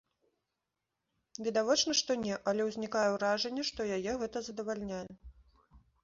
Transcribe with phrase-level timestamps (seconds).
[1.47, 5.03] Відавочна, што не, але ўзнікае ўражанне, што яе гэта задавальняе.